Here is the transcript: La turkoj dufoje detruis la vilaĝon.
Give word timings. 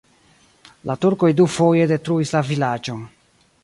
La 0.91 0.95
turkoj 1.05 1.31
dufoje 1.43 1.87
detruis 1.95 2.37
la 2.39 2.45
vilaĝon. 2.53 3.09